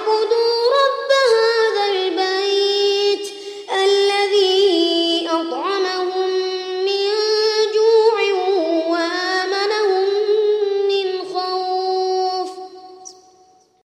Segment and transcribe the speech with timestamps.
[0.00, 0.45] mundo.